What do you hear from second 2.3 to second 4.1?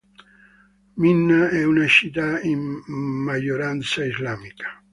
in maggioranza